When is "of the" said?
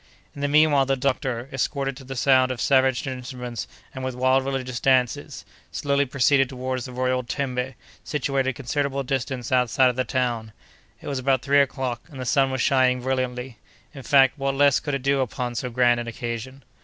9.91-10.03